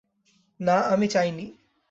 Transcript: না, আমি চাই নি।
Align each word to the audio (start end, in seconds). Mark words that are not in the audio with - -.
না, 0.59 0.75
আমি 0.87 1.07
চাই 1.07 1.31
নি। 1.31 1.45